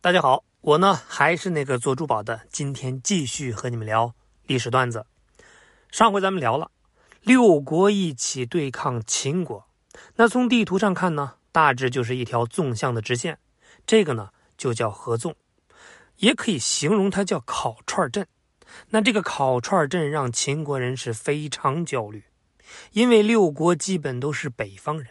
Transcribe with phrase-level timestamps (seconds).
[0.00, 4.14] 大家好，我呢还是那个做珠宝的，今天继续和你们聊
[4.46, 5.04] 历史段子。
[5.90, 6.70] 上回咱们聊了
[7.22, 9.66] 六国一起对抗秦国，
[10.14, 13.40] 那从地图上看呢，大致就是一条纵向的直线，
[13.84, 15.34] 这个呢就叫合纵，
[16.18, 18.28] 也可以形容它叫烤串阵。
[18.90, 22.22] 那这个烤串阵让秦国人是非常焦虑，
[22.92, 25.08] 因为六国基本都是北方人。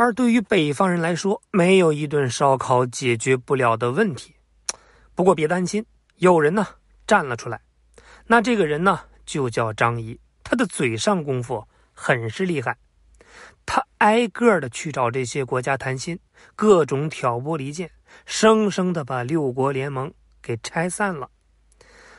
[0.00, 4.36] 而对于北方人来说，没有一顿烧烤解决不了的问题。
[5.16, 5.84] 不过别担心，
[6.18, 6.64] 有人呢
[7.04, 7.60] 站了出来。
[8.28, 12.78] 那这个人呢就叫张仪，他的嘴上功夫很是厉害。
[13.66, 16.20] 他挨个的去找这些国家谈心，
[16.54, 17.90] 各种挑拨离间，
[18.24, 21.28] 生生的把六国联盟给拆散了。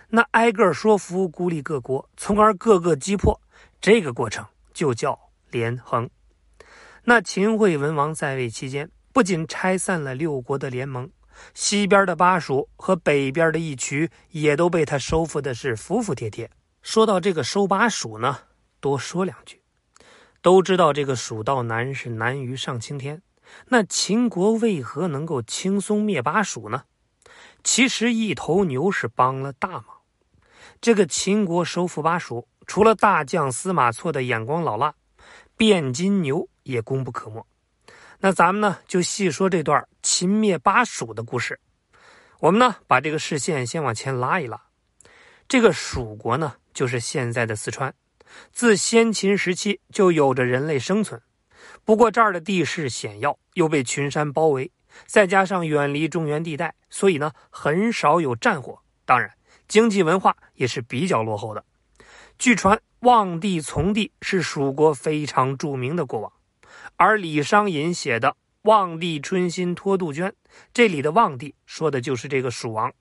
[0.10, 3.40] 那挨个说服孤立各国，从而各个击破，
[3.80, 5.18] 这个过程就叫
[5.50, 6.10] 连横。
[7.10, 11.10] 那秦惠文王在位期间，不仅拆散了六国的联盟，
[11.56, 16.52] 西边的巴蜀和北边的义渠也都被他收复的是服服帖帖。
[16.84, 18.38] 说到这个收巴蜀呢，
[18.80, 19.60] 多说两句。
[20.44, 23.24] 都知道这个蜀道难是难于上青天，
[23.70, 26.84] 那秦国为何能够轻松灭巴蜀呢？
[27.64, 29.86] 其实一头牛是帮了大忙。
[30.80, 34.94] 这个秦国收复巴蜀，除了大将司马错的眼光老辣，
[35.58, 36.48] 汴金牛。
[36.70, 37.46] 也功不可没。
[38.20, 41.60] 那咱们呢，就细说这段秦灭巴蜀的故事。
[42.40, 44.62] 我们呢，把这个视线先往前拉一拉。
[45.48, 47.94] 这个蜀国呢，就是现在的四川。
[48.52, 51.20] 自先秦时期就有着人类生存，
[51.84, 54.72] 不过这儿的地势险要，又被群山包围，
[55.08, 58.80] 再加上远离中原地带，所以呢，很少有战火。
[59.06, 59.32] 当然，
[59.68, 61.66] 经济文化也是比较落后的。
[62.38, 66.32] 据传，望帝从帝是蜀国非常著名的国王。
[66.96, 68.30] 而李商隐写的
[68.64, 70.30] 《望帝春心托杜鹃》，
[70.74, 72.94] 这里的望帝说的就是这个蜀王。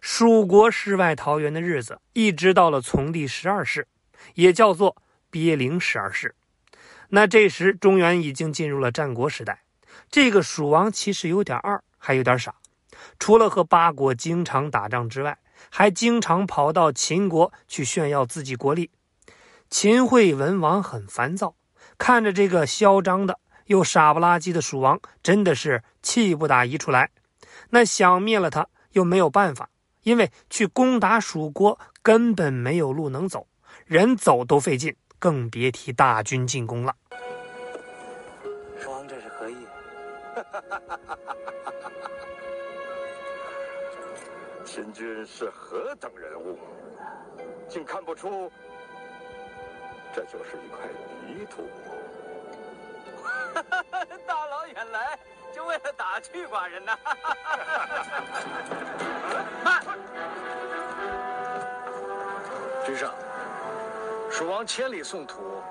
[0.00, 3.88] 蜀国世外桃源的日子，一直到了从帝十二世，
[4.34, 4.96] 也叫做
[5.30, 6.34] 鳖灵十二世。
[7.08, 9.62] 那这时中原已经进入了战国时代。
[10.10, 12.54] 这个蜀王其实有点二，还有点傻。
[13.18, 15.38] 除了和八国经常打仗之外，
[15.70, 18.90] 还经常跑到秦国去炫耀自己国力。
[19.68, 21.54] 秦惠文王很烦躁。
[21.98, 27.10] 看着这个嚣张的又傻不拉几的蜀王，真的是气不打一处来。
[27.70, 29.68] 那想灭了他又没有办法，
[30.04, 33.46] 因为去攻打蜀国根本没有路能走，
[33.84, 36.94] 人走都费劲，更别提大军进攻了。
[38.80, 39.56] 蜀王这是何意？
[44.64, 46.56] 秦军是何等人物，
[47.68, 48.50] 竟看不出？
[50.14, 50.78] 这就是一块
[51.26, 51.68] 泥土。
[54.26, 55.18] 大老远来
[55.52, 56.96] 就为了打趣寡人呐！
[59.64, 59.82] 慢！
[62.84, 63.12] 君上，
[64.30, 65.62] 蜀王千里送土，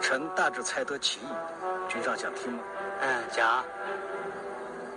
[0.00, 1.28] 臣大致猜得其意。
[1.88, 2.62] 君上想听吗？
[3.00, 3.64] 嗯，讲。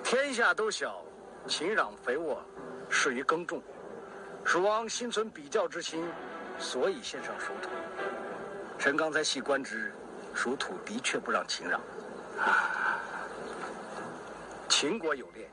[0.04, 1.02] 天下都晓，
[1.48, 2.42] 秦壤肥沃，
[2.90, 3.62] 适于耕种。
[4.44, 6.08] 蜀王心存比较之心，
[6.60, 7.70] 所以献上蜀土。
[8.86, 9.92] 臣刚才细观之，
[10.36, 11.82] 蜀土的确不让秦让。
[14.70, 15.50] 秦国有恋，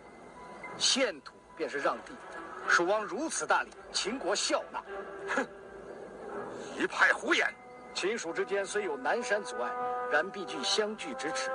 [0.77, 2.13] 献土便是让地。
[2.69, 4.83] 蜀王如此大礼，秦国笑纳。
[5.35, 5.47] 哼，
[6.77, 7.51] 一派胡言！
[7.95, 9.73] 秦蜀之间虽有南山阻碍，
[10.11, 11.51] 然必具相距咫尺。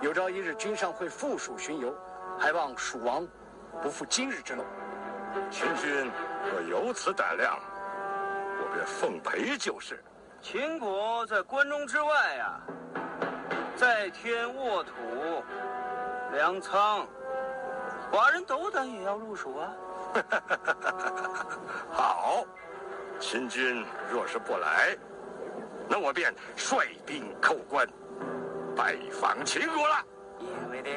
[0.00, 1.94] 有朝一日君上会赴蜀巡游，
[2.38, 3.28] 还望蜀王
[3.82, 4.64] 不负今日之诺。
[5.50, 6.10] 秦军
[6.50, 7.60] 若有此胆量，
[8.62, 10.02] 我便奉陪就是。
[10.40, 12.60] 秦国在关中之外呀，
[13.76, 14.92] 在天沃土，
[16.32, 17.06] 粮仓，
[18.10, 19.72] 寡人斗胆也要入蜀啊！
[21.92, 22.44] 好，
[23.20, 24.96] 秦军若是不来，
[25.88, 27.86] 那我便率兵叩关，
[28.74, 29.96] 拜访秦国了。
[30.38, 30.94] 一言为定。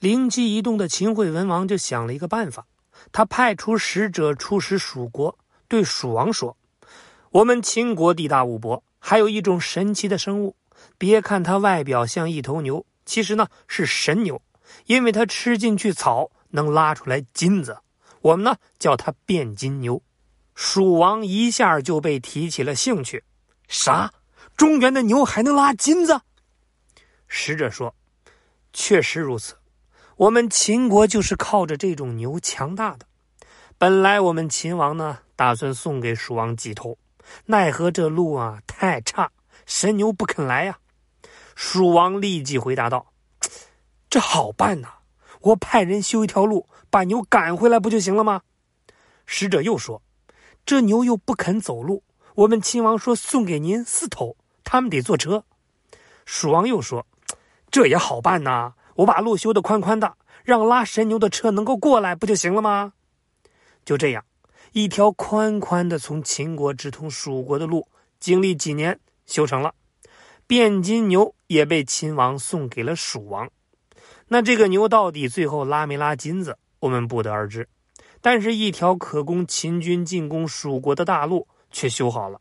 [0.00, 2.66] 灵机一动的秦惠文王就想了一个办法。
[3.12, 5.38] 他派出使者出使蜀国，
[5.68, 6.56] 对蜀王说
[7.30, 10.56] ：“我们秦国地大物博，还有一种神奇的生物。
[10.96, 14.40] 别看它外表像一头牛，其实呢是神牛，
[14.86, 17.78] 因为它吃进去草能拉出来金子。
[18.20, 20.02] 我们呢叫它变金牛。”
[20.54, 23.24] 蜀王一下就被提起了兴趣。
[23.68, 24.12] 啥？
[24.56, 26.20] 中原的牛还能拉金子？
[27.28, 27.94] 使者说
[28.74, 29.54] ：“确实如此。”
[30.20, 33.06] 我们秦国就是靠着这种牛强大的。
[33.78, 36.98] 本来我们秦王呢，打算送给蜀王几头，
[37.46, 39.30] 奈何这路啊太差，
[39.64, 40.78] 神牛不肯来呀。
[41.54, 43.14] 蜀王立即回答道
[44.10, 44.88] ：“这好办呐，
[45.40, 48.42] 我派人修一条路，把牛赶回来不就行了吗？
[49.24, 50.02] 使者又说
[50.66, 55.44] ：“这牛又不肯走路，我们秦王说送给您四头，他们得坐车。”
[56.26, 57.06] 蜀王又说
[57.72, 62.92] ：“这也好办呐，我把路修得宽宽的，让拉神牛的车能够过来，不就行了吗？”
[63.84, 64.24] 就这样，
[64.72, 67.88] 一条宽宽的从秦国直通蜀国的路，
[68.18, 69.74] 经历几年修成了。
[70.46, 73.48] 汴金牛也被秦王送给了蜀王。
[74.28, 77.68] 那这个牛到底最后拉没拉金子，我们不得而知。
[78.20, 82.40] 但是，一条可供秦军进攻蜀国的大路却修好了。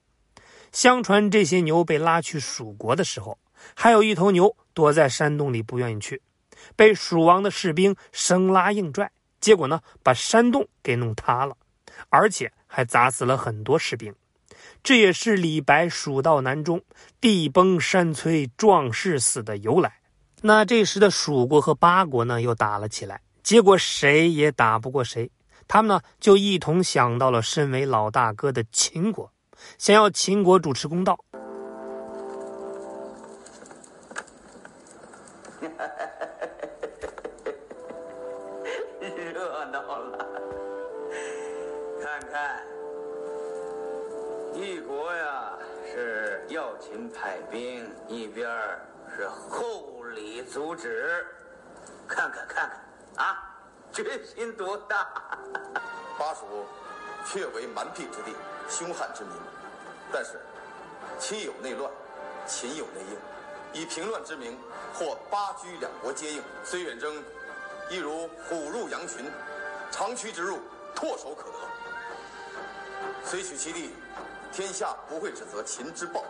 [0.72, 3.40] 相传，这些牛被拉去蜀国的时候，
[3.76, 6.22] 还有一头牛躲在山洞里不愿意去，
[6.76, 11.56] 被蜀王的士兵生拉硬拽，结果呢，把山洞给弄塌了，
[12.10, 14.14] 而且还砸死了很多士兵。
[14.82, 16.82] 这也是李白“蜀道难中，
[17.20, 20.00] 地崩山摧，壮士死”的由来。
[20.42, 25.30] 那这时的蜀国和八国呢，又打了起来，结果谁也打不过谁。
[25.68, 29.32] 他们呢，就一同想到了身为老大哥的秦国，
[29.78, 31.18] 想要秦国主持公道。
[46.80, 48.50] 秦派兵，一边
[49.16, 51.26] 是厚礼阻止，
[52.08, 53.46] 看看看看啊！
[53.92, 55.08] 决心多大？
[56.18, 56.66] 巴蜀
[57.26, 58.34] 确为蛮僻之地，
[58.70, 59.34] 凶悍之民。
[60.12, 60.40] 但是，
[61.20, 61.92] 秦有内乱，
[62.46, 63.82] 秦有内应。
[63.82, 64.58] 以平乱之名，
[64.94, 67.24] 或巴居两国接应，虽远征，
[67.90, 69.30] 亦如虎入羊群，
[69.92, 70.60] 长驱直入，
[70.96, 71.58] 唾手可得。
[73.24, 73.96] 虽取其地，
[74.52, 76.24] 天下不会指责秦之暴；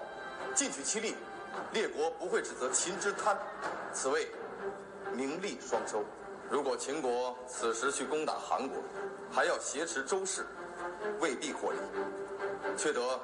[0.59, 1.15] 进取其利，
[1.71, 3.33] 列国不会指责秦之贪。
[3.93, 4.27] 此谓
[5.13, 6.03] 名利双收。
[6.51, 8.83] 如果秦国此时去攻打韩国，
[9.31, 10.45] 还要挟持周氏，
[11.21, 11.77] 未必获利，
[12.75, 13.17] 却得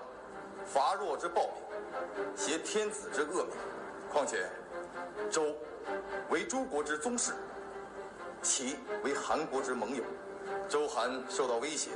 [0.66, 3.52] 伐弱之暴名，挟天子之恶名。
[4.10, 4.48] 况且，
[5.30, 5.54] 周
[6.30, 7.34] 为诸国之宗室，
[8.42, 10.02] 齐为韩国之盟友，
[10.70, 11.90] 周韩受到威胁，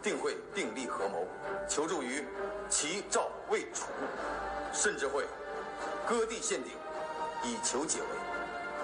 [0.00, 1.26] 定会订立合谋，
[1.68, 2.24] 求助于
[2.70, 3.86] 齐、赵、魏、楚，
[4.72, 5.26] 甚至会
[6.08, 6.72] 割地献鼎，
[7.44, 8.06] 以求解围。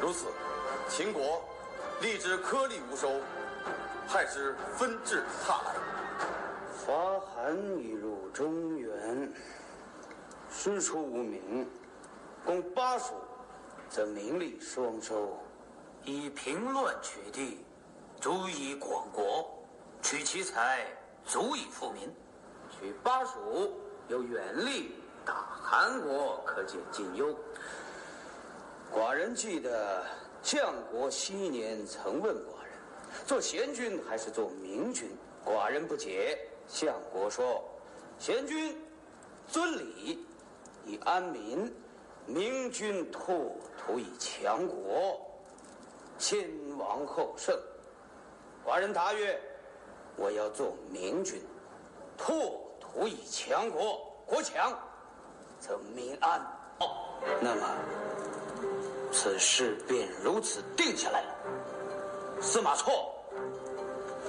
[0.00, 0.26] 如此，
[0.88, 1.43] 秦国。
[2.00, 3.11] 立之颗粒无收，
[4.06, 5.75] 害之纷至沓来。
[6.73, 9.32] 伐韩已入中原，
[10.49, 11.67] 师出无名；
[12.44, 13.14] 攻巴蜀，
[13.90, 15.37] 则名利双收。
[16.05, 17.64] 以平乱取地，
[18.20, 19.44] 足以广国；
[20.00, 20.87] 取其财，
[21.25, 22.14] 足以富民。
[22.70, 23.73] 取巴蜀，
[24.06, 24.93] 有远利；
[25.29, 27.37] 打韩国，可解近忧。
[28.91, 30.03] 寡人记得。
[30.41, 32.73] 相国昔年曾问寡人
[33.27, 35.11] ：“做贤君还是做明君？”
[35.45, 36.39] 寡人不解。
[36.69, 37.63] 相国说
[38.19, 38.81] ：“贤君
[39.47, 40.25] 尊礼
[40.87, 41.71] 以安民，
[42.25, 43.35] 明君拓
[43.77, 45.21] 土以强国。
[46.19, 46.49] 先
[46.79, 47.55] 王后圣。”
[48.65, 49.39] 寡人答曰
[50.17, 51.43] ：“我要做明君，
[52.17, 54.79] 拓土以强国，国强
[55.61, 56.41] 则民安。”
[56.81, 56.89] 哦，
[57.41, 57.69] 那么。
[59.11, 61.29] 此事便如此定下来了。
[62.41, 63.15] 司马错，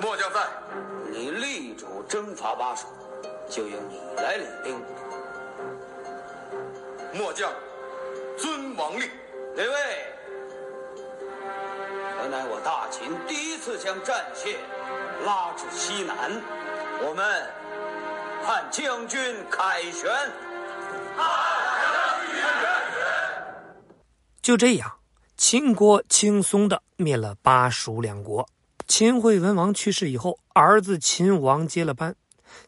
[0.01, 0.47] 末将在。
[1.11, 2.87] 你力主征伐巴蜀，
[3.49, 4.81] 就由你来领兵。
[7.13, 7.51] 末将
[8.37, 9.09] 遵王令。
[9.55, 9.75] 列位，
[12.21, 14.59] 此乃我大秦第一次将战线
[15.25, 16.31] 拉至西南，
[17.01, 17.51] 我们
[18.45, 20.09] 盼将军凯旋。
[24.41, 24.91] 就这样，
[25.37, 28.49] 秦国轻松的灭了巴蜀两国。
[28.87, 32.15] 秦惠文王去世以后，儿子秦武王接了班。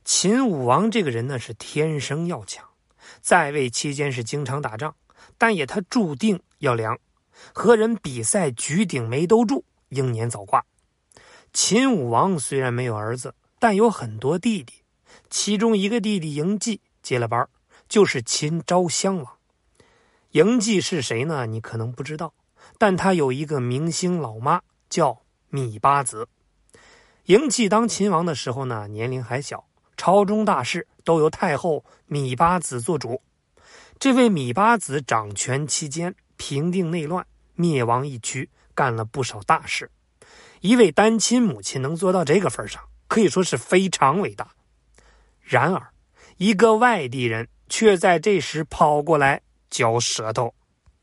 [0.05, 2.63] 秦武王这个人呢，是天生要强，
[3.19, 4.93] 在位期间是经常打仗，
[5.39, 6.95] 但也他注定要凉。
[7.51, 10.63] 和人比赛举鼎没兜住，英年早挂。
[11.51, 14.73] 秦武王虽然没有儿子，但有很多弟弟，
[15.31, 17.49] 其中一个弟弟嬴稷接了班，
[17.91, 19.37] 就是秦昭襄王。
[20.31, 21.45] 嬴稷是谁呢？
[21.45, 22.33] 你可能不知道，
[22.77, 26.29] 但他有一个明星老妈，叫芈八子。
[27.25, 29.65] 嬴稷当秦王的时候呢，年龄还小，
[29.97, 33.21] 朝中大事都由太后芈八子做主。
[33.99, 39.91] 这位芈八子掌权期间，平定内乱，灭亡一区，干了不少大事。
[40.61, 44.47] 一位单亲母亲能做到这个份上，可以说是非常伟大。
[45.41, 45.89] 然而，
[46.37, 49.41] 一个外地人却在这时跑过来。
[49.71, 50.53] 嚼舌头。